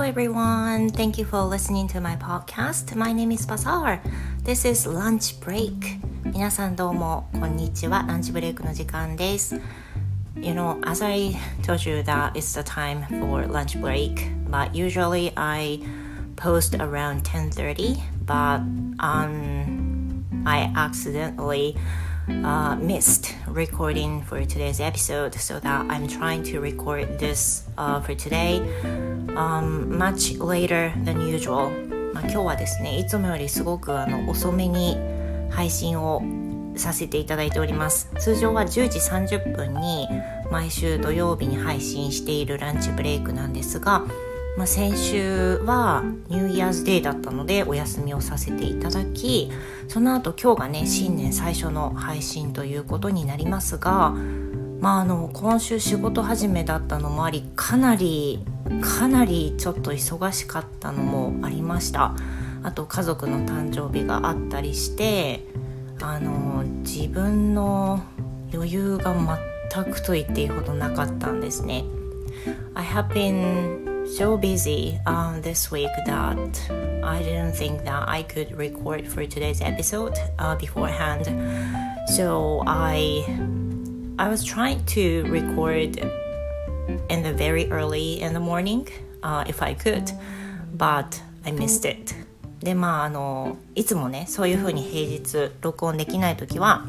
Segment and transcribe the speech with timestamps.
[0.00, 0.88] everyone.
[0.88, 2.96] Thank you for listening to my podcast.
[2.96, 4.00] My name is Bazaar.
[4.42, 6.00] This is lunch break.
[6.24, 8.02] 皆さんどうもこんにちは。
[8.08, 9.60] ランチブレイクの時間です。
[10.36, 15.80] You know, as I told you that it's the time for lunch break, but usually I
[16.36, 18.60] post around 10:30, but
[18.98, 21.76] um I accidentally
[22.43, 28.15] uh, missed recording for today's episode, so that I'm trying to record this uh, for
[28.15, 28.59] today
[29.35, 31.69] um, much later than usual.
[32.13, 34.97] まあ、今日はですねいつもよりすごくあの遅めに
[35.49, 36.21] 配信を
[36.75, 40.07] させていただいております通常は10時30分に
[40.51, 44.05] 毎週土曜日に配信しているランチブレイクなんですが、
[44.61, 49.49] まあ、先週はニューイヤーズデーだったのでお休みをさせていただき
[49.87, 54.11] その後今日がね新年最初の配信ということになりますが、
[54.79, 58.45] まあ、あの今週仕事始めだったのもありかなり
[58.83, 62.13] かなりちょっと忙しかったのもありました。
[62.61, 65.43] あと家族の誕生日があったりして
[66.03, 68.03] あの自分の
[68.53, 69.15] 余裕が
[69.73, 71.83] 全くと言っていいほどなかったんですね。
[72.75, 76.69] I have been so busy um, this week that
[77.03, 81.25] I didn't think that I could record for today's episode uh, beforehand.
[82.09, 83.23] So I
[84.19, 85.97] I was trying to record
[87.09, 88.87] in the very early in the morning
[89.23, 90.11] uh, if I could,
[90.73, 92.13] but I missed it.
[92.61, 96.85] でまああのいつもねそういう風に平日録音できない時は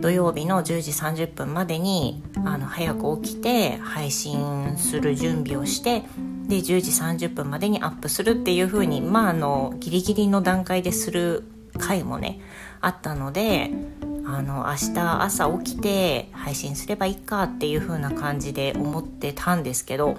[0.00, 6.02] 土曜日の10時30分までにあの早く起きて配信する準備をして
[6.46, 11.44] で10時30分までにアップするっていう風にまああのギリギリの段階でする
[11.78, 12.40] 回もね
[12.80, 13.70] あったので
[14.24, 20.18] あの明日朝起きて配信すればいいかっていう風な感じで思ってたんですけど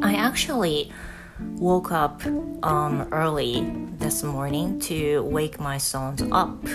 [0.00, 0.90] I actually
[1.58, 2.22] woke up
[2.62, 3.64] um, early
[3.98, 6.68] this morning to wake my sons up.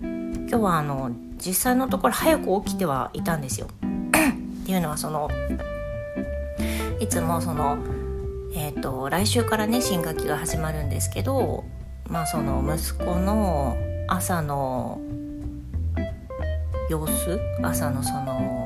[0.00, 3.68] 今日はあの実際のところ早く起きてはいたんですよ。
[4.62, 5.28] っていうのはその
[7.00, 7.78] いつもその
[8.58, 11.64] えーと、来週からね新学期が始まるんですけど
[12.08, 13.76] まあその息子の
[14.08, 14.98] 朝の
[16.88, 18.65] 様子朝のその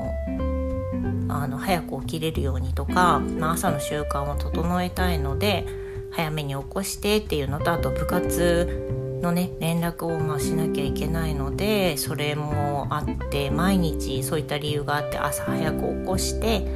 [1.31, 5.65] あの早く起きれるようにとか、まあ、朝の習慣を整えたいので
[6.11, 16.67] 早めに起こしてっていうのとあと部活のね連絡をまあしなきゃいけないのでそれもあって毎日そういった理由があって朝早く起こして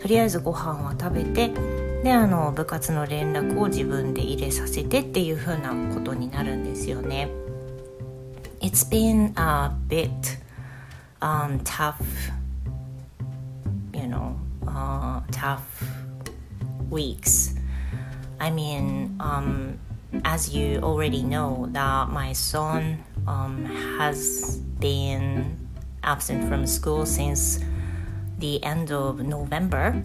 [0.00, 1.50] とりあえずご飯は食べて
[2.04, 7.30] であの部活の連絡を自分で入れさせてっていう風なことになるんですよね。
[8.60, 10.10] It's been a bit、
[11.20, 11.94] um, tough,
[15.30, 15.82] tough
[16.90, 17.54] weeks.
[18.40, 19.78] I mean, um,
[20.24, 23.64] as you already know, that my son um,
[23.98, 25.56] has been
[26.02, 27.60] absent from school since
[28.38, 30.02] the end of November.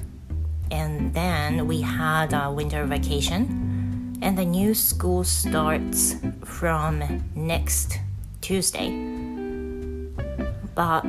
[0.72, 6.16] And then we had a winter vacation, and the new school starts
[6.46, 7.02] from
[7.36, 8.00] next
[8.42, 8.90] Tuesday.
[10.76, 11.06] But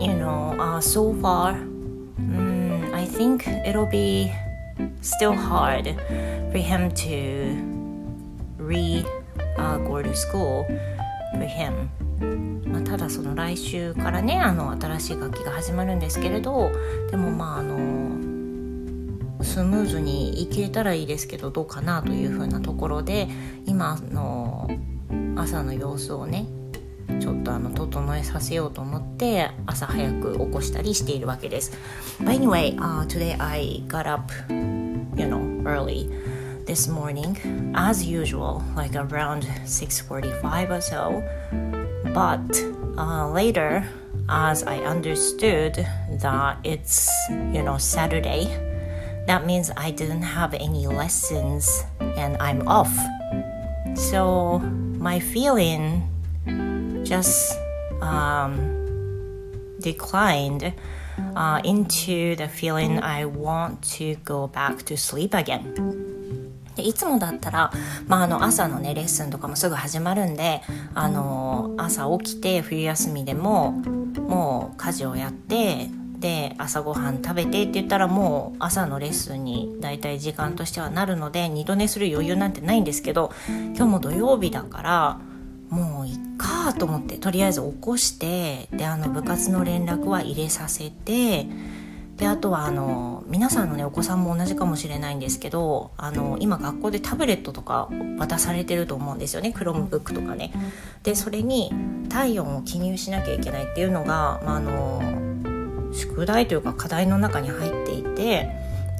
[0.00, 2.45] you know, uh, so far, mm,
[3.16, 4.30] think it'll be
[5.00, 5.94] still hard
[6.52, 7.56] for him to
[8.58, 9.04] re
[9.56, 10.66] uh, go to school
[11.32, 11.88] for him.
[12.66, 16.70] まあ、ただその来週からねあの新しい楽器が始まるんですけれど
[17.10, 23.28] でもまああのスムーズにい切れたらいいですけどどうかなというふうなところで
[23.66, 24.68] 今の
[25.36, 26.46] 朝の様子をね
[27.19, 31.77] ちょっとあの整えさせようと思って朝早く起こしたりしているわけです。
[32.19, 34.31] But anyway,、uh, today I got up,
[35.15, 36.09] you know, early
[36.65, 37.35] this morning
[37.73, 41.23] as usual, like around 6:45 or so.
[42.13, 42.41] But
[42.97, 43.83] uh, later,
[44.29, 45.85] as I understood
[46.21, 47.09] that it's,
[47.53, 48.47] you know, Saturday,
[49.27, 52.91] that means I didn't have any lessons and I'm off.
[53.95, 54.59] So
[54.97, 56.07] my feeling
[57.06, 57.56] just
[58.00, 58.58] um,
[59.80, 60.72] declined
[61.34, 65.74] uh, into the feeling I want to go back to sleep again.
[66.74, 67.72] でいつもだったら、
[68.06, 70.60] まあ、あの朝のねレッスンとかもすぐ始まるんで
[70.94, 75.88] あの朝起きて冬休みでももう家事をやって
[76.18, 85.20] で朝ごはん食べてって言ったらもう朝のレッスンにだいたい時間としてはなるので二度寝する余裕なんてないんですけど今日も土曜日だから
[85.70, 91.46] もういっかと思ってとりあえず起こしてであの部活の連絡は入れさせて
[92.16, 100.52] であとはあの皆さんのねお子さんも同じかもしれないんですけどあの今学校でタブレットとか渡されてると思うんですよね Chromebook とかね。
[101.02, 101.72] でそれに
[102.08, 105.02] 体温を記入しなきゃいけないっていうのが、まあ、あの
[105.92, 108.50] 宿題というか課題の中に入っていて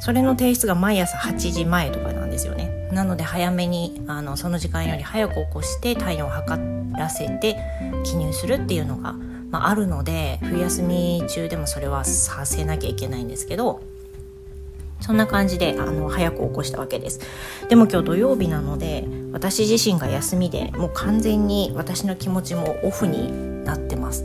[0.01, 2.89] それの提出が毎朝8時前とかなんですよね。
[2.93, 6.61] なので早めにあのその時間より早く起こして体温を測
[6.97, 7.57] らせて
[8.05, 9.15] 記入するっていうのが
[9.51, 13.81] まあ、あるので冬休み中でもそれはさせなきゃいけないんですけど
[15.01, 17.21] そんな感じであの早く起こしたわけです。
[17.69, 24.25] でも今日土曜日なので私自身が休みでもう完全に私の気持ちもオフになってます。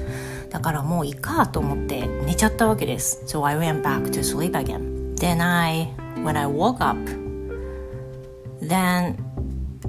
[0.49, 3.21] だからもういいかと思って寝ちゃったわけです。
[3.25, 5.15] So I went back to sleep again.
[5.15, 5.93] Then I
[6.23, 6.97] when I woke up
[8.61, 9.15] then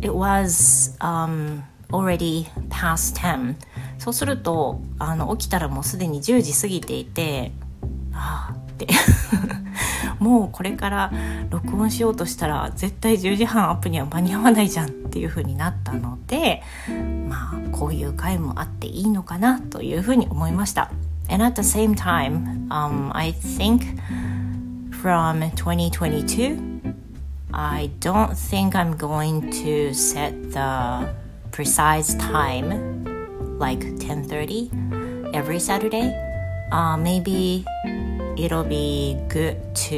[0.00, 3.54] it was um, already past 10
[3.98, 7.52] そうするとあの起きたらもうすでに10時過ぎていて
[8.12, 8.88] ああって
[10.18, 11.12] もうこれから
[11.50, 16.62] 録音しようとしたら絶対10時半アップには間に合わないじゃんっていう風になったので
[17.28, 20.90] まあこういう回もあっていいのかなという風に思いました。
[21.28, 23.96] And at the same time, um, I think
[24.90, 26.71] from 2022,
[27.54, 31.14] I don't think I'm going to set the
[31.50, 33.04] precise time
[33.58, 36.08] like 10:30 every Saturday.
[36.72, 37.64] Uh, maybe
[38.38, 39.96] it'll be good to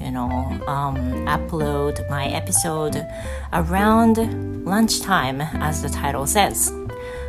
[0.00, 0.30] you know
[0.66, 0.96] um,
[1.26, 3.04] upload my episode
[3.52, 4.16] around
[4.64, 6.70] lunchtime as the title says.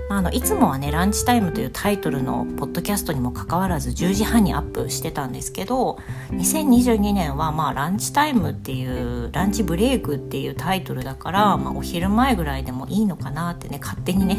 [0.10, 5.98] まあ、あのいつもはね「ランチタイム」というタイトルのポッドキャストにもかかわらず10時半にアップしてたんですけど
[6.32, 14.38] 2022年はまあランチタイムっていうランチブレイクっていうタイトルだから、まあ、お昼前ぐらいでもいいのかなってね勝手にね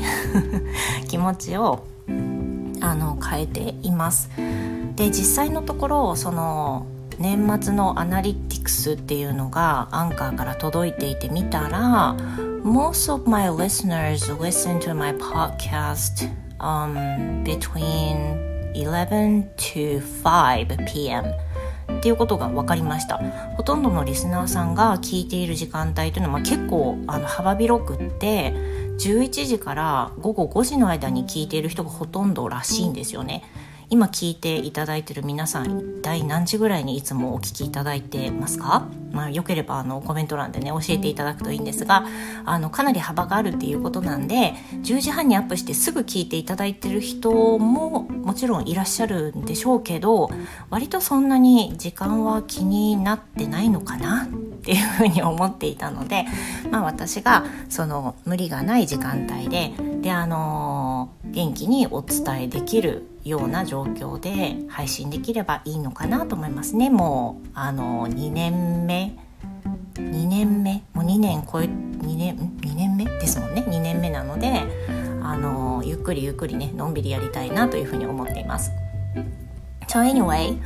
[1.08, 1.84] 気持ちを
[2.80, 4.30] あの変えています。
[4.94, 6.86] で実際のところその
[7.18, 12.14] 年末のアナリティクスっていうのがアンカーから届いていてみたら
[12.66, 16.28] most of my listeners listen to my podcast
[16.58, 21.24] um, between 11 to 5 p.m.
[21.98, 23.18] っていうことが分かりました
[23.56, 28.52] ほとんどのリスナーさんが聞いている時間帯というのは、まあ、結構あの幅広くって
[28.98, 33.44] 11時から午後5時の間に聞いている人がほとんどらしいんですよね。
[33.88, 42.04] 今聞いていただいてる皆さん一体何時ぐらいにいつもお聞きいただいてますか、まあ、よければあのコメント欄でね教えていただくといいんですが
[42.44, 50.30] あのかなり幅があるっていうことなんで10時半にアップしてすぐ聞いていただいてる人ももちろんいらっしゃるんでしょうけど
[50.68, 54.28] 割とそんなに時間は気になってないのかなっ
[54.66, 56.24] ていうふうに思っていたので、
[56.72, 59.72] まあ、私がその無理がない時間帯で
[60.02, 66.90] であの元気にお伝えできるような状況で配信できればいいのかなと思いますね。
[66.90, 69.16] もうあの2年目。
[69.94, 70.82] 2年目？
[70.92, 73.04] もう2年超え2年2年目？
[73.04, 73.64] ですもんね。
[73.66, 74.64] 2年目なので
[75.22, 78.70] あのゆっくりゆっくりねのんびりやりたいなというふうに思っています。
[79.88, 80.58] So anyway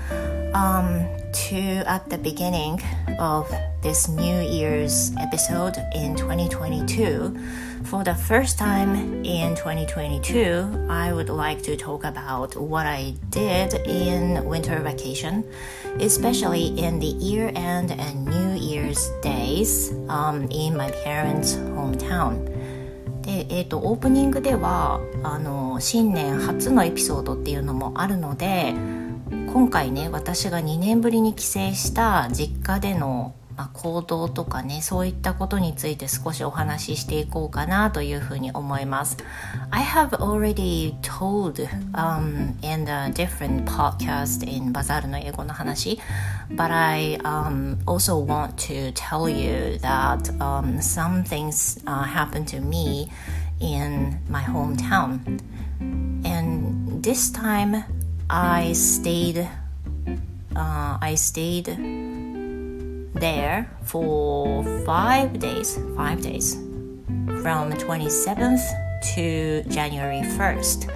[0.53, 2.79] um, to at the beginning
[3.19, 3.47] of
[3.83, 7.35] this New Year's episode in 2022
[7.85, 13.75] For the first time in 2022, I would like to talk about what I did
[13.87, 15.45] in winter vacation,
[15.99, 22.45] especially in the year end and New Year's days um, in my parents' hometown.
[23.23, 28.75] で、えーと、オープニングではあの新年初のエピソードっていうのもあるので
[29.53, 39.18] 今回ね私が2年ぶりに帰省した実家でのまあ、行動とかねそういったことについて少しお話ししていこうかなというふうに思います。
[39.72, 46.00] I have already told、um, in the different podcast in バザールの英語の話
[46.50, 53.10] but I um, also want to tell you that um, some things、uh, happened to me
[53.60, 55.20] in my hometown
[56.26, 57.86] and this time
[58.28, 59.48] I stayed
[60.56, 62.19] uh, I stayed
[63.21, 66.55] there for five days, five days,
[67.43, 68.65] from 27th
[69.15, 70.89] to January 1st.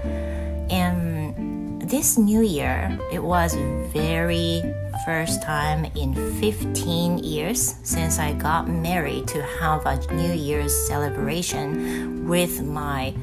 [0.72, 3.54] And this new year, it was
[3.92, 4.62] very
[5.04, 12.26] first time in 15 years since I got married to have a New Year's celebration
[12.26, 13.14] with my,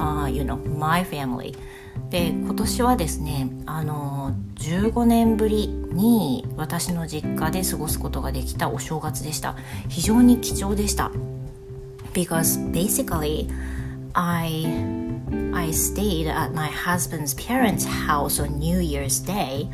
[0.00, 1.54] uh, you know, my family.
[2.14, 9.56] で今年はですねあの15年ぶりに私の実家で過ごすことができたお正月でした
[9.88, 11.10] 非常に貴重でした
[12.12, 13.48] because basically
[14.12, 14.64] I
[15.52, 19.68] I stayed at my husband's parents' house on New Year's Day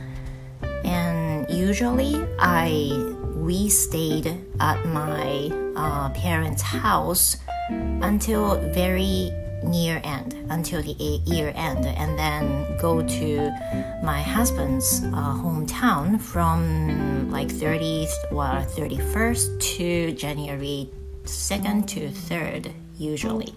[0.83, 2.91] and usually I
[3.37, 7.37] we stayed at my uh, parents' house
[8.01, 9.31] until very
[9.63, 10.93] near end until the
[11.27, 13.51] year end and then go to
[14.03, 20.91] my husband's uh, hometown from like 30th or 31st to January
[21.25, 23.55] 2nd to 3rd usually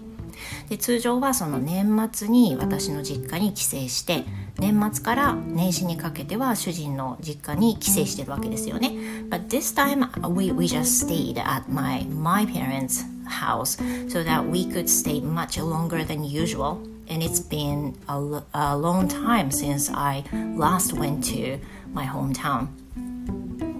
[0.68, 4.24] で通常はその年末に私の実家に帰省して
[4.58, 8.90] 年末から年始にかけては主人の実家に帰省してるわけですよね。
[9.28, 13.76] But this time we, we just stayed at my, my parents' house
[14.08, 16.80] so that we could stay much longer than usual.
[17.08, 20.24] And it's been a, a long time since I
[20.56, 21.58] last went to
[21.92, 22.68] my hometown.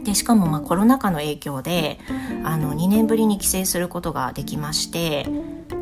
[0.05, 1.99] でしかもまあコロナ禍の影響で
[2.45, 5.27] あの2年ぶりに帰省することができまして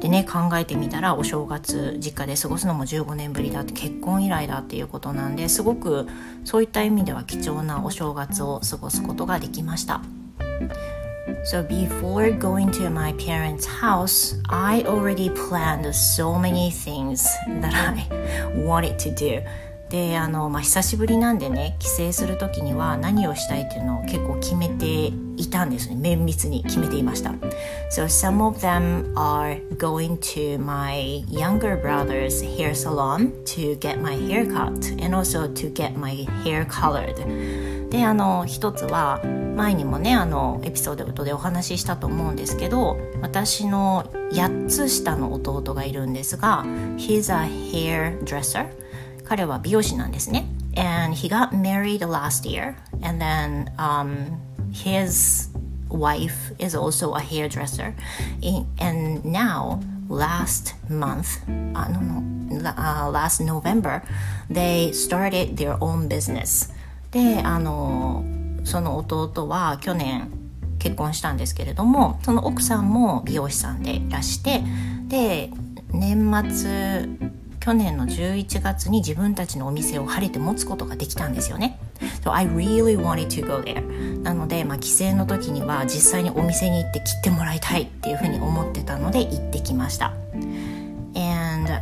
[0.01, 6.07] でね考えてみたらお正月実家で過ごすのも15年ぶりだって結婚以来だっていうことなんですごく
[6.45, 10.01] そういった意味では貴重なお正月を過ごすことができました。
[11.45, 17.25] So before going to my parents' house, I already planned so many things
[17.61, 19.43] that I wanted to do.
[19.93, 27.33] であの、まあ、久しぶりなんでね帰省する時には何をしたいっていうのを結構決めていたんですね綿密に決めていました
[27.91, 34.15] So some of them are going to my younger brother's hair salon to get my
[34.15, 37.17] hair cut and also to get my hair colored
[37.93, 39.21] であの一つは
[39.55, 46.65] 前にもねあのエピソードでお話ししたと思うんですけど私の8つ下の弟がいるんですが
[46.97, 48.67] He's a hairdresser
[49.25, 54.39] 彼は美容師なんですね and he got married last year and then um,
[54.73, 55.51] his
[55.91, 57.93] wife is also a hairdresser
[58.81, 61.43] and now last month
[61.75, 64.03] uh, no, no, uh, last November
[64.49, 66.73] they started their own business
[67.13, 68.25] であの
[68.65, 70.31] その弟は去年
[70.79, 74.63] 結婚したんですけれどもその奥さんも美容師さんでいらして
[75.09, 75.51] で
[75.93, 77.07] 年末
[77.61, 81.79] 去年の11月に自分たちのお店を晴れて持つことができたんですよね。
[82.25, 83.81] So I really wanted to go there.
[84.23, 90.13] なので、まあ、帰省の時には実際にお店に行って切ってもらいたいっていうふうに思ってたので行ってきました。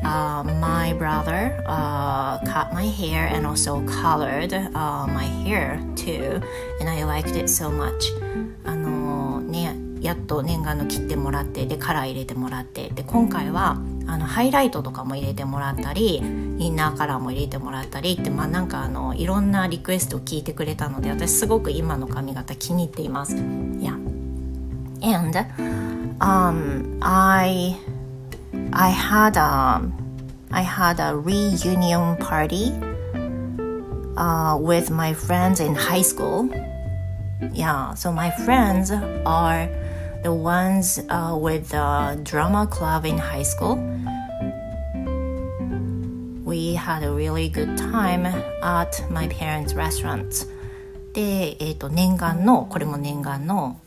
[0.05, 6.41] Uh, my brother uh, cut my hair and also colored uh, my hair too
[6.81, 8.13] and I liked it so much
[8.65, 13.77] あのねやっと念願の切ってもらってでカラー入れてもらってで今回は
[14.07, 23.37] あのハイライトとかも入れてもらったりインナーカラーも入れてもらったりってまあなんかあのいろんなリクエストを聞いてくれたので私すごく今の髪型気に入っています。
[23.37, 23.95] Yeah.
[25.03, 25.37] And
[26.21, 27.77] um, I
[28.74, 29.82] I had a
[30.52, 32.72] I had a reunion party
[34.18, 36.50] uh, with my friends in high school.
[37.52, 39.68] Yeah, so my friends are
[40.24, 43.76] the ones uh, with the drama club in high school.
[46.44, 48.26] We had a really good time
[48.64, 50.48] at my parents' restaurants.
[51.14, 53.80] で、えー、と念願のこれも念願の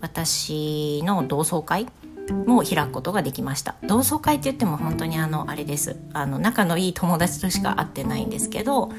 [0.00, 1.86] 私の同窓会
[2.31, 8.91] も開くことができました同窓会って言っても本当にあのあれですあの仲のいい友達としか会ってないんですけど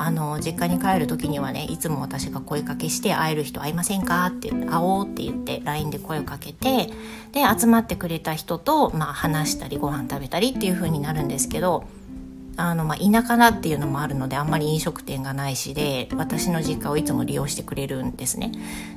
[0.00, 6.92] あの実家に帰る時にはねいつも私が声かけして会える人会いませんかって会おうって言って LINE で声をかけて
[7.32, 11.84] で集まってくれた人と、まあ、話したりご飯食べたりっていう風になるんですけど
[12.56, 18.52] あの、まあ、田舎だっていうのもあるのであんまり飲食店がないしで私の実家をいつも利用してくれるんですね。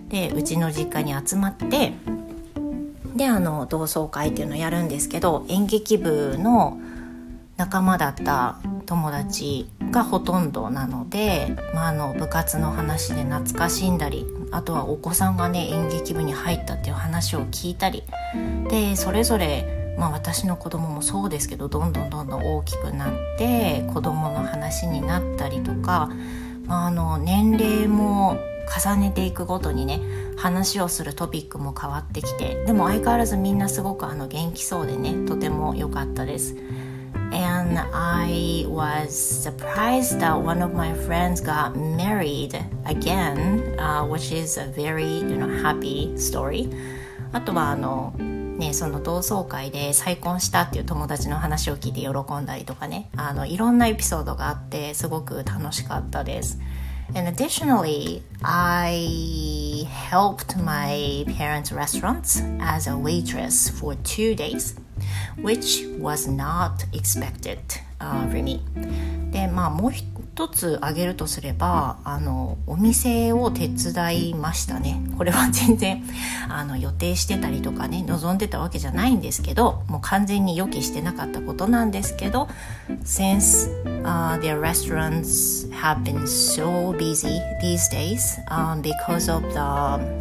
[0.09, 1.93] でうちの実家に集まって
[3.15, 6.80] であの同窓会っていうのをやるんですけど演劇部の
[7.58, 18.03] 仲間だった友達がほとんどなので、まあ、あの部活の話で懐かしんだりあとはお子さんがね演劇部に入ったっていう話を聞いたり
[18.70, 26.10] でそれぞれ、まあ、私の子供もそうですけどどんどんどんどん大きくなって子供の話になったりとか、
[26.65, 28.38] まあ、あの年齢も
[28.68, 30.00] 重ねていくごとにね
[30.38, 36.56] 話をするトピックも変わってきてでも相変わらずみんなすごくあの元気そうでねとても良かったです。
[37.34, 44.65] And I was surprised that one of my friends got married again, uh, which is a
[44.65, 46.70] very you know, happy story.
[47.32, 56.60] あとはあのね、その同窓会で再婚したっていう友達の話を聞いて喜んだりとかねあのいろんなエピソードがあってすごく楽しかったです。
[57.14, 64.75] And additionally, I helped my parents' restaurants as a waitress for two days,
[65.40, 68.61] which was not expected、uh, for me.
[69.30, 69.92] で、まあもう
[70.33, 75.03] 一つ挙げるとすればあのお店を手伝いましたね。
[75.17, 76.03] これは全然
[76.50, 82.47] あの予定してたりとかね望んでたわけじゃないんですけどもう完全に予期してなかったことなんですけど
[83.03, 83.69] Since、
[84.03, 90.21] uh, their restaurants have been so busy these days、um, because of the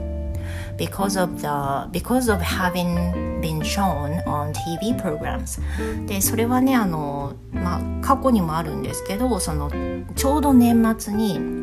[0.76, 5.60] because of the because of having been shown on TV programs.
[6.06, 9.70] でそれはねあの、まあ、過去にもあるんですけどその
[10.14, 11.60] ちょうど年末に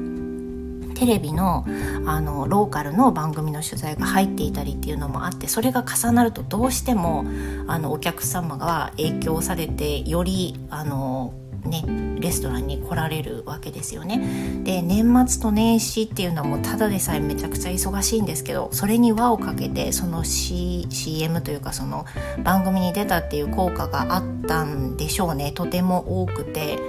[0.96, 1.64] テレビの
[2.08, 7.24] あのローカルの番組の取材が入っていたりっていうのもあってそれが重なるとどうしても
[7.68, 11.34] あのお客様が影響されてよりあの
[11.66, 11.84] ね、
[12.20, 14.62] レストランに来られるわけですよね。
[14.64, 22.06] で年末と年始っていうのはもうただでさえめちゃくちゃ忙しいんですけどそれに輪をかけてその、C、CM というかその
[22.44, 26.80] 番組に出たっていう効果があったんでしょうねとても多くて、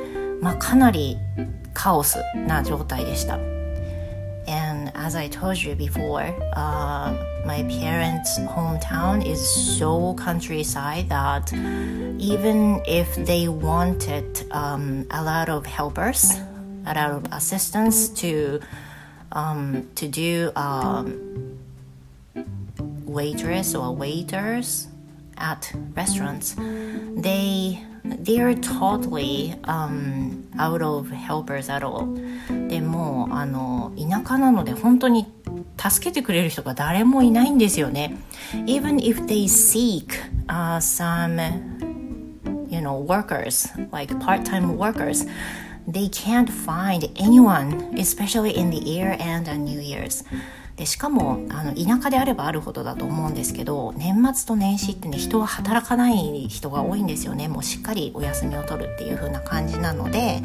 [0.41, 1.19] まあ、かなり
[1.75, 3.58] カオスな状態でした。
[4.49, 7.13] And as I told you before, uh,
[7.45, 9.39] my parents' hometown is
[9.79, 11.53] so countryside that
[12.19, 16.33] even if they wanted um, a lot of helpers,
[16.87, 18.61] a lot of assistants to
[19.33, 21.59] um, to do um,
[23.05, 24.87] waitress or waiters
[25.37, 32.19] at restaurants, they they're totally um, out of helpers at all
[32.69, 35.27] でもあの田舎なので本当に
[35.79, 38.17] 助けてくれる人が誰もいないんですよね。
[38.67, 40.07] Even if they seek、
[40.47, 41.41] uh, some
[42.69, 45.27] you know workers like part-time workers
[45.87, 50.25] they can't find anyone especially in the year and New Year's.
[50.77, 57.49] でしかもあの田舎であればあるほどだと思うんですけど年末と年始ってね人は働かない人が多いんですよね。
[57.49, 60.41] もうしっかりお休みを取るっていう風な感じなので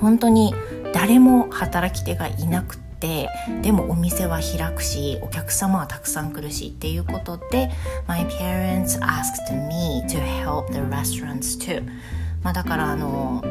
[0.00, 0.54] 本当に
[0.92, 3.28] 誰も働き手がいなくて
[3.62, 7.70] でもお店は開くしお客様はたくさん来るしっていうことで
[8.06, 11.86] My parents asked me to help the restaurants too
[12.42, 13.42] まあだからあの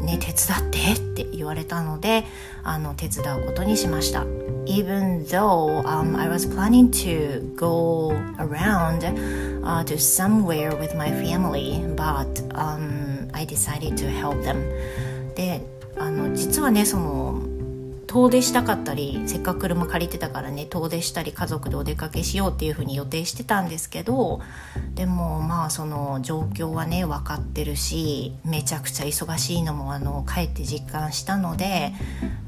[0.00, 2.24] ね手伝ってって言われたので
[2.62, 4.24] あの手伝うことにしました
[4.66, 9.02] even though um, I was planning to go around
[9.64, 14.62] uh, to somewhere with my family but um, I decided to help them
[15.38, 15.62] で
[15.96, 17.40] あの実はねその
[18.08, 24.40] 遠出したかったりせっかく車借りてたからね遠出したり家族でお出かけしようっていうふうに予定してたんですけど
[24.94, 31.92] でもまあその状況はね分かってるしめちゃくちゃ忙しいのもあの帰って実感したので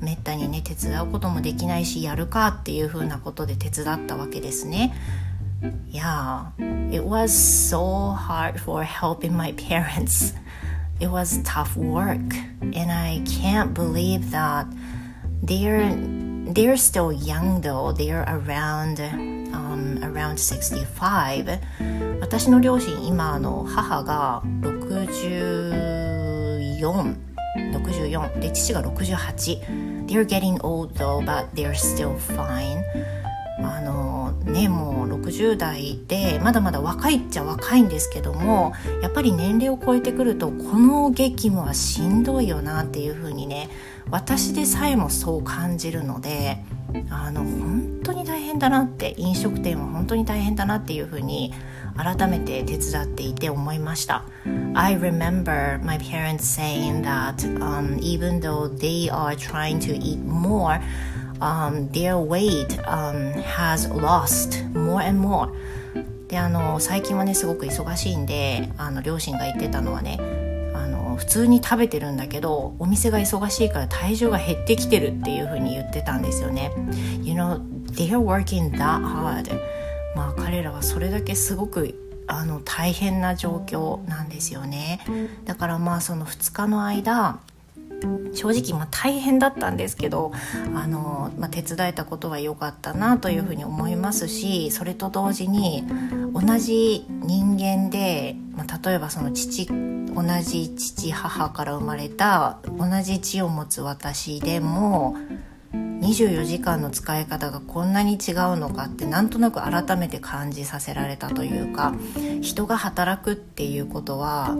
[0.00, 4.92] めったにね手伝うこともできないしやるかっていうふうなことで手伝ったわけですね。
[5.92, 6.52] Yeah,
[6.90, 10.34] it was so hard for helping my parents.
[10.99, 14.67] It was tough work, and I can't believe that
[15.43, 15.93] they're
[16.53, 21.59] they're still young though they're around um, around 65
[22.21, 27.15] 私の両親今あの母が64
[27.55, 32.83] 64で父が68 they're getting old though but they're still fine
[33.62, 43.68] あのねもう60代でまだまだ若いっちゃ若いんですけどもやっぱり年齢を超えてくるとこの激務はしんどいよなっていう風にね
[44.10, 46.58] 私でさえもそう感じるので
[47.10, 51.52] あの本当に大変だなって飲食店は本当に大変だなっていうふうに
[51.96, 54.24] 改めて手伝っていて思いました。
[54.74, 60.80] I remember my parents saying that、um, even though they are trying to eat more
[61.40, 65.50] um, their weight、um, has lost more and more
[66.28, 70.18] であの最近はねすごく忙しいんであの両親が言ってたのはね
[70.74, 76.70] あの普通に食べてるんだけどお店が忙しいから体重が減ってきてるっていう風に言ってたんですよね。
[77.22, 79.60] You know, they're working that hard.
[80.14, 85.00] まあ彼らはそれだけすごくあの大変な状況なんですよね。
[85.44, 87.40] だからまあその2日の間
[88.34, 90.32] 正直まあ大変だったんですけど
[90.74, 95.84] あの、まあ、手伝えたことは良かったなというふうに思いますしそれと同時に
[96.32, 105.16] 同じ人間で、まあ、例えばその父同じ父母から生まれた同じ血を持つ私でも
[105.72, 111.94] 24時間の使い方がこんなに違うのかってなんとなく改めて感じさせられたというか
[112.40, 114.56] 人が働くっていうことは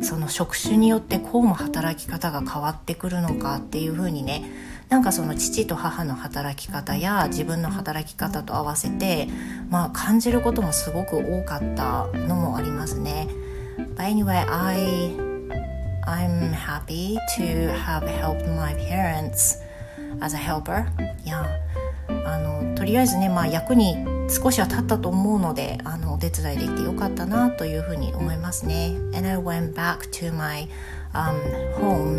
[0.00, 4.50] その職種によってこうも働き方が変わってくるのかっていうふうにね
[4.88, 9.28] なんかその父と母の働き方や自分の働き方と合わせて、
[9.68, 13.28] まあ、感じることもすごく多かったのもありますね。
[13.96, 15.28] But anyway, I
[16.06, 19.58] I'm happy to have helped my parents
[20.20, 20.86] as a helper.
[21.24, 21.44] Yeah.
[22.08, 23.96] あのとりあえずね、まあ、役に
[24.28, 28.94] 少しは立ったと思うのであのお手伝いできてよかったなというふうに思いますね。
[29.14, 30.68] And I went back to my、
[31.12, 31.34] um,
[31.76, 32.16] home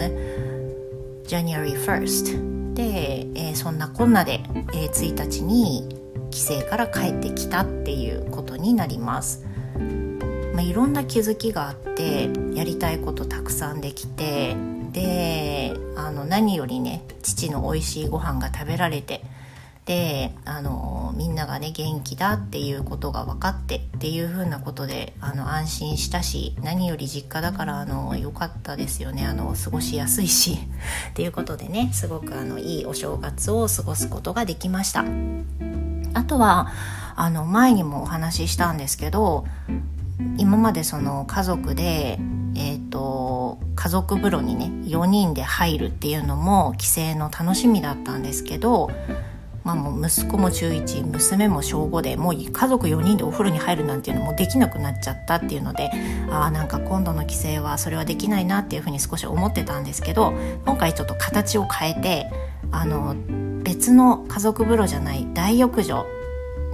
[1.25, 4.41] January 1st で、えー、そんなこんなで、
[4.73, 5.87] えー、1日に
[6.31, 9.45] 帰省から帰ってきたっていうことになります。
[10.53, 14.55] まあ、いろんな気づきがあってやりたいことたくさんできて
[14.91, 19.21] であの何よりね父の美味しいご飯が食べられて
[19.89, 29.25] であのみんながね元気だっていうことが分かってっていう風なことであの安心したし何より実家だからあの良かったですよね。
[29.25, 30.59] あの過ごしやすいし
[31.09, 35.03] っていうことでねすごくあのいいお正月を過ごすことができました。
[36.13, 36.67] あとは
[37.15, 39.47] あの前にもお話ししたんですけど
[40.37, 42.19] 今までその家族で、
[42.55, 48.91] えーと、家族風呂にね4人で入るっていうのも帰省の楽しみだったんですけど、
[49.63, 55.91] まあ、もう息子も中1娘も小5でもう家族4人でお風呂に入るなんていうのもできなくなっちゃったっていうので
[56.29, 60.33] あなんか今度の帰省はそれはできないなっていうふうに少し思ってたんですけど
[60.65, 62.31] 今回ちょっと形を変えて
[62.71, 63.15] あの
[63.63, 66.05] 別の家族風呂じゃない大浴場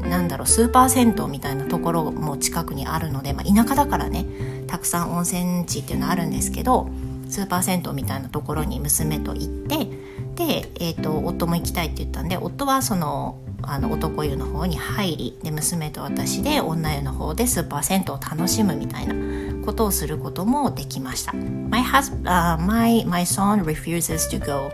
[0.01, 4.25] なんだろうスーパー銭湯みたいなところも近くにあるので、まあ、田舎だからね
[4.67, 6.89] たくさん温泉地っていうのはあるんですけど
[7.35, 9.89] スーパー銭湯みたいなところに娘と行って
[10.35, 21.33] で、えーと、夫も行きたいって言ったんで夫はそのあの男湯の方に入りで娘と私で女湯の方でスーパー銭湯を楽しむみたいなことをすることもできました。
[21.33, 24.71] My, hus- uh, my, my son refuses to go、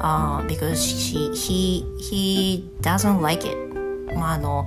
[0.00, 3.56] uh, because he, he, he doesn't like it
[4.14, 4.66] まあ、あの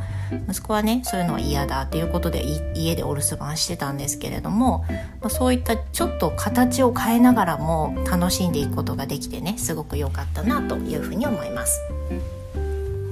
[0.50, 2.44] 息子はねそういうのは嫌だっていうことで
[2.76, 4.86] 家でお留守番してたんですけれども、
[5.22, 11.80] まあ、そういったちょっと形を変えながらも楽しんでいくことができてねすごく良かったなというふうに思います。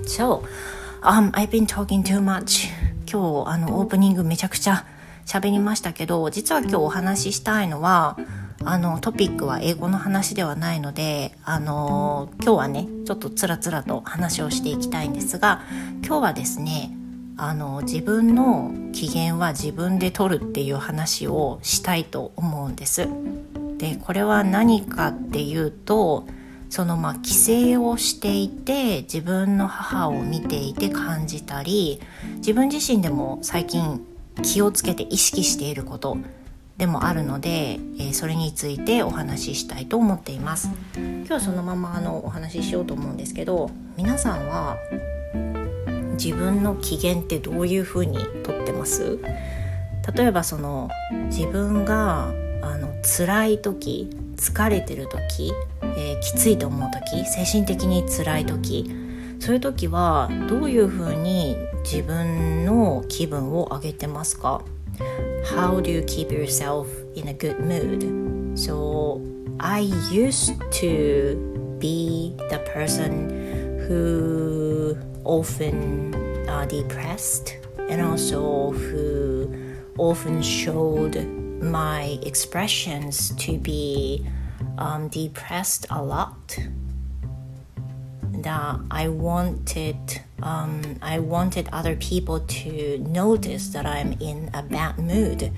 [0.06, 0.44] So,
[1.02, 2.70] um, I've been talking too much.
[3.10, 4.86] 今日あのオープニングめちゃくちゃ
[5.26, 8.18] 喋りましたけど実は今日お話ししたいのは
[8.66, 15.62] あのトピックは英語の話ではないのであの今日はねちょっとつらつらと話をしていきたいんですが
[16.06, 16.92] 今日はですね
[17.44, 23.08] あの自分の機嫌は自分で取るっていう話をしたいと思うんです。
[23.78, 26.26] でこれは何かっていうと
[26.70, 27.34] そのまあ帰
[27.76, 32.00] 省をしていて自分の母を見ていて感じたり
[32.38, 34.06] 自分自身でも最近
[34.42, 36.18] 気をつけて意識していること
[36.78, 44.78] でもあるので、えー、それについてお話ししたいと思っています今日はそのままあのお話ししようと思うんですけど皆さんは
[46.24, 49.20] 自分の機嫌ってどういうふうにとってます？
[50.16, 50.90] 例えばその
[51.26, 52.28] 自分が
[52.62, 58.90] あの辛い時疲れてる時、えー、きついと思う時精神的に辛い時
[59.40, 64.62] そういう時はどういうふうに自分の気分を上げてますか
[65.46, 68.56] ？How do you keep yourself in a good mood?
[68.56, 69.20] So
[69.58, 69.82] I
[70.12, 76.15] used to be the person who often
[76.49, 77.57] uh, depressed
[77.89, 81.27] and also who often showed
[81.61, 84.25] my expressions to be
[84.79, 86.59] um, depressed a lot
[88.43, 89.97] that I wanted
[90.43, 95.53] um, I wanted other people to notice that I'm in a bad mood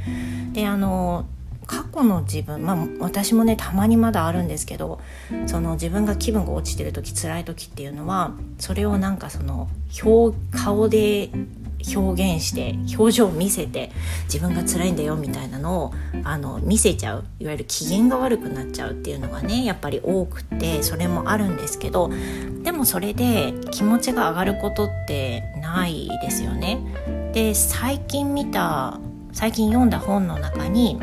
[0.53, 1.27] であの
[1.66, 5.00] 過去の自分まあ私もねたまにまだあるんですけど
[5.48, 9.70] その自分が気分が落ちてる時辛い時っていうのはそれをなんかその
[10.04, 11.30] 表顔で
[11.94, 13.92] 表現して表情を見せて
[14.26, 22.10] 自分が辛いんだよみたいなのをあの見せちゃういわゆる機嫌が悪くなっちゃうっていうのがねやっぱり多くてそれもあるんですけど
[22.64, 26.80] でもそれで気持ちが上がることってないですよね。
[27.34, 29.00] で最近見た
[29.34, 31.00] 最近読んだ本の中に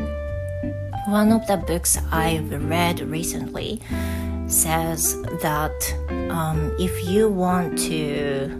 [1.07, 3.81] One of the books I've read recently
[4.47, 5.71] says that
[6.29, 8.51] um, if you want to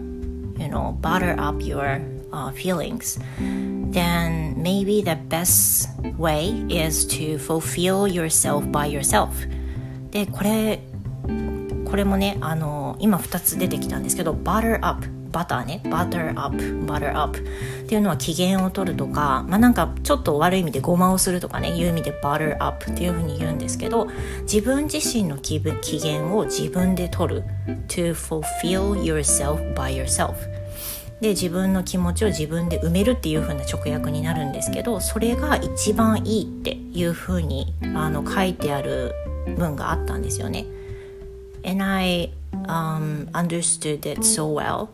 [0.58, 2.00] you know butter up your
[2.32, 9.32] uh, feelings, then maybe the best way is to fulfill yourself by yourself.
[10.10, 10.80] でこれ
[11.84, 17.43] これもねあの今2つ出てきたんですけど butter up バターねバターアップバターアップっ
[17.87, 24.07] ていうのは機嫌を取るとかまあなんかちょっと悪い意味でごまをするとかねいう意味でバターアップっていうふうに言うんですけど
[24.43, 27.43] 自分自身の気分機嫌を自分で取る
[27.87, 30.35] to fulfill yourself by yourself
[31.19, 39.13] で自分の気持ちを自分で埋めるっていう風な直訳になるんですけどそれが一番いいっていう風にあの書いてある
[39.57, 40.65] 文があったんですよね。
[41.65, 42.33] And I、
[42.67, 44.89] um, understood it so well.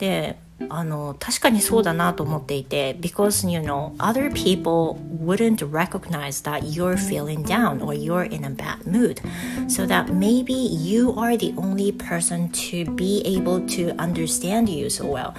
[0.00, 8.44] であの確かにそうだなと思っていて because you know other people wouldn't recognize that you're feeling down or you're in
[8.44, 9.20] a bad mood
[9.68, 15.10] so that maybe you are the only person to be able to understand you so
[15.10, 15.32] well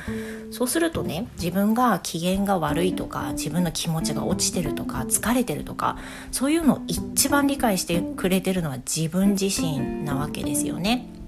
[0.52, 5.98] そうするとね自分が機嫌が悪いとか自分の気持ちが落ちてるとか疲れてるとか
[6.32, 11.21] そういうのを一番理解してくれてるのは自分自身なわけですよね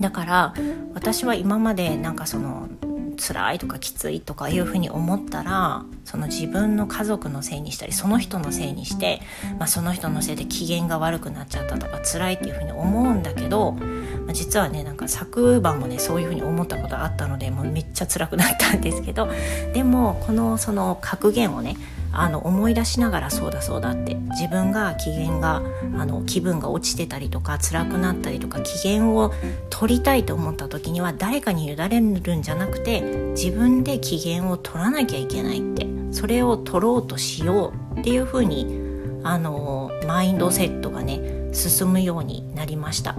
[0.00, 0.54] だから
[0.94, 2.68] 私は今までなんかその
[3.16, 9.20] 辛いとかきついとかいうふうに思ったらその自分の家族のせいにしたりその人のせいにして、
[9.58, 19.28] まあ、その人のせいで機嫌が悪くなっちゃったとか辛いっていうふうに思うんだけど、まあ、実はねなんか昨晩もねそういうふうに思ったことあったのでもうめっちゃ辛くなったんですけど
[19.72, 21.76] でもこのその格言をね
[22.20, 25.62] あの思い出しながらそうだそうだって自分が機嫌が
[25.96, 29.32] あの気分が落ちてたりとか辛くなったりとか機嫌を
[29.70, 33.00] 取りたいと思った時には誰かに委ねるんじゃなくて
[33.36, 38.80] 自分で機嫌を取らなきゃいけないってそれを取ろうとしようっていうふうに
[39.24, 43.16] あのマインドセットがね進むようになりました。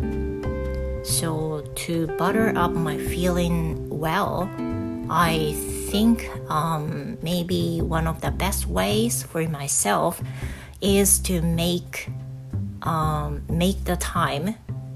[1.03, 4.47] So to butter up my feeling well,
[5.07, 5.53] I
[5.95, 10.21] think um, maybe one of the best ways for myself
[10.81, 12.09] is to make
[12.81, 14.55] um, make the time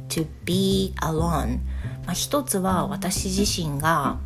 [0.10, 1.60] to be alone
[2.06, 4.18] まあ、一つは私自身が、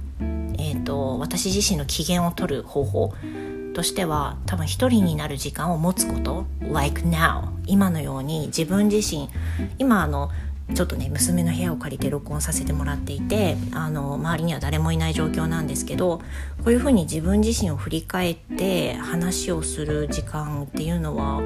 [0.58, 3.14] えーと、私自身の機嫌を取る方法
[3.74, 9.30] としては多分一人になる時間を持つこと like now 今のように自分自身
[9.80, 10.32] 今あの
[10.74, 16.24] ちょっとね娘の部屋を借りて録音させてもらっていてあの周りには誰もいない状況なんですけどこ
[16.68, 21.42] ういうふうに自分自身を振り返って話をする時間っていうのは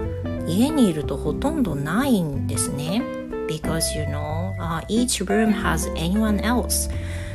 [0.48, 3.02] 家にいるとほとんどないんですね。
[3.48, 6.90] Because you know、uh, each room has anyone else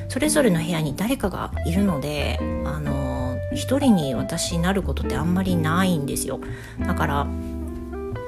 [0.08, 6.40] それぞれの部屋に誰かがいるのであの一人に私になることってあんまりないんですよ
[6.80, 7.26] だから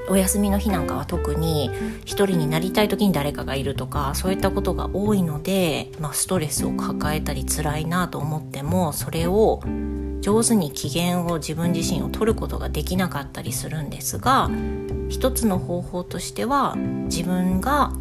[0.08, 1.70] お休みの日なんかは特に
[2.04, 9.62] 一人になりたい時に誰かがいるとかそういったことが多いので、まあ、ストレスを抱えたり辛いなと思ってもそれを
[10.20, 14.50] 上手に機嫌を自分自身を取ることができなかったりするんですが
[15.08, 17.92] 一つの方法としては自分が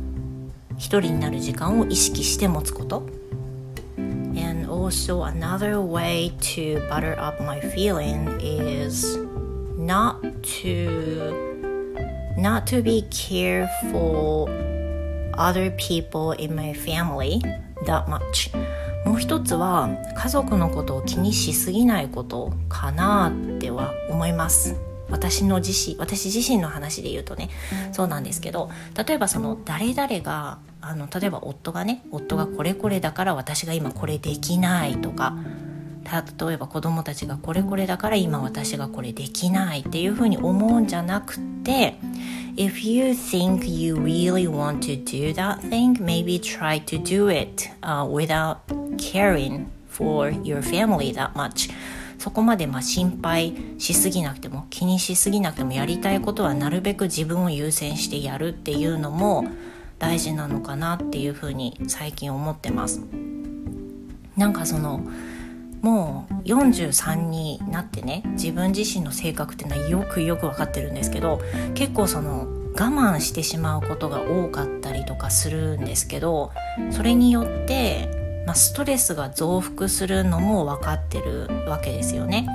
[0.78, 3.06] 一人になる時間を意識して持つこと。
[4.36, 9.20] And also another way to butter up my feeling is
[9.78, 11.53] not to
[12.44, 14.50] not to be care for
[15.38, 17.40] other people in my family
[17.86, 18.52] that much.
[19.06, 24.76] もう一つは家族のことを気にしすぎないことかなっては思います。
[25.10, 27.50] 私の自身私自身の話で言うとね
[27.92, 28.72] そうなんですけど
[29.06, 35.38] 例えばその誰々があの例えば夫がね夫がこれこれだから私が今これできないとか
[36.04, 41.96] 例えば子供たちがこれこれだから今私がこれできないっていうふうに思うんじゃなくて
[42.56, 48.06] If you think you really want to do that thing, maybe try to do it、uh,
[48.06, 48.58] without
[48.98, 51.72] caring for your family that much
[52.20, 59.46] そこまでまあ心配しすぎなくても気にしすぎなくてもやりたいことはなるべく自分を優先してやるっていうのも
[60.00, 63.02] 大事なのかなっていうふうに最近思ってます。
[64.38, 65.02] なんかその
[65.84, 71.42] もう43になってね自分自身の性格っていうのはよくよく分かってるんですけど
[71.76, 76.52] 結構その我慢してしまうことが多かったりとかするんですけど
[76.90, 78.10] それによって、
[78.48, 82.48] まあ、ストレスが増幅するのも分かってるわけですよね。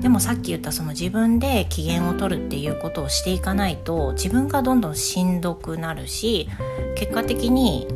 [0.00, 6.48] でもさっき言ったその自分で機嫌を取るっていうことをしていかないと自分がどんどんしんどくなるし
[6.96, 7.88] 結果的に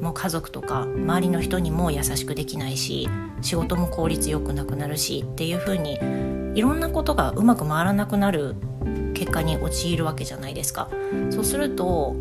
[0.00, 3.08] もう家族とか周りの人にも優しくできないし
[3.42, 5.98] 仕事も効率よくなくなるしっていう風に
[6.54, 8.56] いろんなことがうまく回らなくなる
[9.14, 10.88] 結果に陥るわけじゃないですか。
[11.30, 12.16] そうすると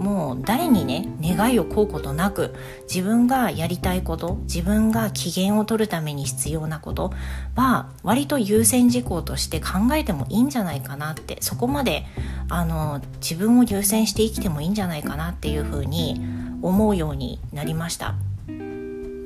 [0.00, 2.54] もう誰にね願いを請うことなく
[2.92, 7.12] 自分がやりたいこと自分が機嫌を取るために必要なこと
[7.54, 12.06] は割と優先事項として考えてもいいんじゃないかなってそこまで
[12.48, 16.18] あの自分を優先して生きてもいいんじゃないかなっていうふうに
[16.61, 18.15] 思うようになりました。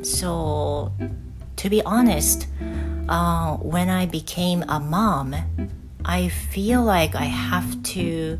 [0.01, 0.91] So,
[1.57, 2.47] to be honest,
[3.07, 5.35] uh, when I became a mom,
[6.03, 8.39] I feel like I have to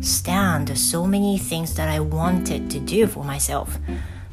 [0.00, 3.80] stand so many things that I wanted to do for myself.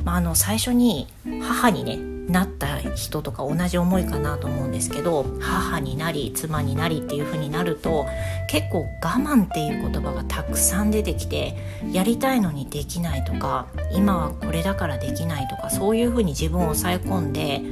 [0.03, 1.07] まあ、あの最初に
[1.41, 8.06] 母にね なった人とか同じ思いかなと思うんですけど母になり妻になりっていう風になると
[8.48, 11.56] 結構我慢っていう言葉がたくさん出てきて
[11.92, 17.62] やりたいのにできないとか今はこれだからできないとかそういう風に自分を抑え込んで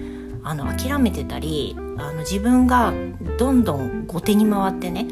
[0.42, 2.92] あの諦めてたりあの自分が
[3.38, 5.06] どんどん後手に回ってね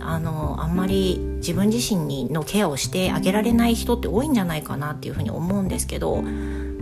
[0.00, 6.22] あのあんまり自分自身のケアをしてあげられない人って多いんじゃないかなっていうふうに思うんですけど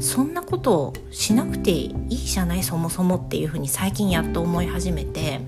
[0.03, 5.41] そんなことをしなくていいじゃないそもそもっていうふうに最近やっと思い始めて。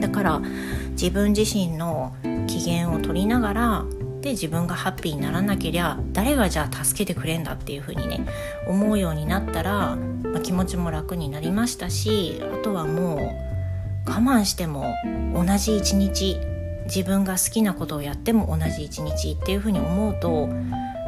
[0.00, 0.42] だから
[0.90, 2.14] 自分自身の
[2.46, 3.84] 機嫌を取りながら
[4.20, 8.26] で自分がハッピーにならなけりゃ誰がじゃあ助けてくれんだっていうふうにね
[8.66, 14.94] 思うようになったら、まあ、気持ちも楽になりましたしあとはもう我慢しても
[15.34, 16.38] 同じ一日
[16.86, 20.48] 自分が好きなことをやっても同じ一日っていうふうに思うと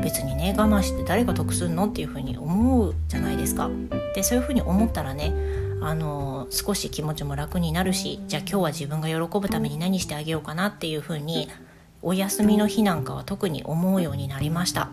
[0.02, 3.70] 別にね我慢して誰が得するのっていうふうに思うじゃないですか。
[4.14, 5.32] でそういうふうに思ったらね
[5.80, 11.48] あの少し気持ちも楽になるしじゃあ今日は自分が喜ぶために何してあげようかなっていうふうに
[12.02, 14.90] お休みの日なんかは特に思うようになりました。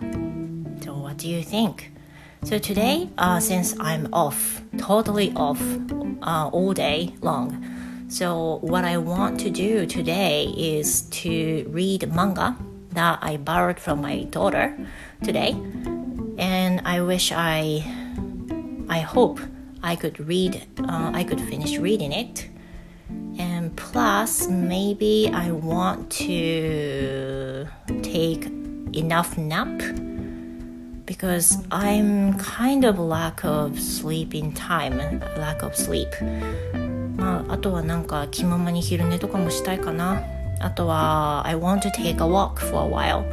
[0.82, 1.95] So what do you think?
[2.43, 5.58] So today, uh, since I'm off, totally off
[6.21, 7.52] uh, all day long,
[8.08, 12.56] So, what I want to do today is to read manga
[12.91, 14.78] that I borrowed from my daughter
[15.24, 15.52] today,
[16.38, 17.84] and I wish I,
[18.89, 19.39] I hope
[19.82, 22.48] I could read, uh, I could finish reading it.
[23.39, 27.68] And plus, maybe I want to
[28.04, 28.46] take
[28.94, 29.82] enough nap
[31.06, 36.13] because I'm kind of lack of sleeping time, lack of sleep.
[37.17, 40.21] まあ、あとはなんか気ままに昼寝とかもしたいかな。
[40.60, 43.23] あとは I want to take a walk for a while.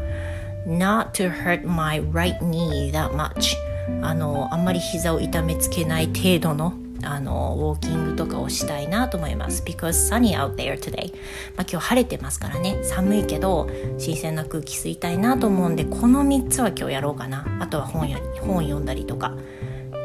[0.67, 3.57] Not to hurt my right knee that much.
[4.01, 9.63] あのあんまり膝を痛めつけない程度のあのウォーキングとかをしたいなと思います。
[9.65, 11.13] Because sunny out there today.
[11.57, 12.79] まあ今日晴れてますからね。
[12.85, 13.69] 寒いけど
[13.99, 17.45] 新鮮な空気吸いたいなと思うんでこの3つは今日やろうかな。
[17.61, 19.35] あとは本や本読んだりとか。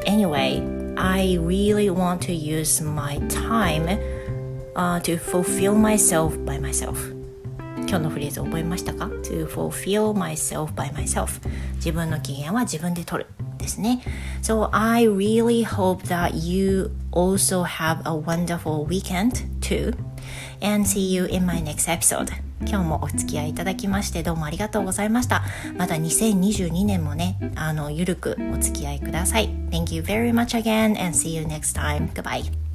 [0.08, 7.15] Anyway I really want to use my time、uh, to fulfill myself by myself
[7.87, 11.41] 今日のフレーズ覚えましたか ?to fulfill myself by myself
[11.77, 14.03] 自分の機嫌は自分で取るですね
[14.43, 19.95] So I really hope that you also have a wonderful weekend too
[20.61, 25.44] and see you in my next episode 今日もお付き合いいただきましてどうもありがとうございました。
[25.78, 29.50] また2022年もねあのゆるくお付き合いください。
[29.70, 32.12] Thank you very much again and see you next time.
[32.14, 32.67] Goodbye.